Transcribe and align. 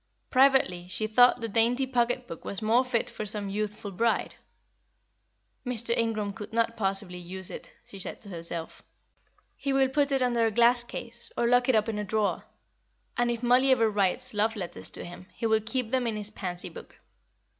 Privately 0.31 0.87
she 0.87 1.05
thought 1.05 1.41
the 1.41 1.47
dainty 1.47 1.85
pocket 1.85 2.25
book 2.25 2.43
was 2.43 2.59
more 2.59 2.83
fit 2.83 3.07
for 3.07 3.23
some 3.23 3.51
youthful 3.51 3.91
bride. 3.91 4.33
"Mr. 5.63 5.95
Ingram 5.95 6.33
could 6.33 6.51
not 6.51 6.75
possibly 6.75 7.19
use 7.19 7.51
it," 7.51 7.71
she 7.85 7.99
said 7.99 8.19
to 8.21 8.29
herself; 8.29 8.81
"he 9.55 9.71
will 9.71 9.89
put 9.89 10.11
it 10.11 10.23
under 10.23 10.47
a 10.47 10.49
glass 10.49 10.83
case, 10.83 11.31
or 11.37 11.45
lock 11.47 11.69
it 11.69 11.75
up 11.75 11.87
in 11.87 11.99
a 11.99 12.03
drawer. 12.03 12.45
And 13.15 13.29
if 13.29 13.43
Mollie 13.43 13.69
ever 13.69 13.91
writes 13.91 14.33
love 14.33 14.55
letters 14.55 14.89
to 14.89 15.05
him, 15.05 15.27
he 15.35 15.45
will 15.45 15.61
keep 15.63 15.91
them 15.91 16.07
in 16.07 16.15
his 16.15 16.31
pansy 16.31 16.69
book." 16.69 16.97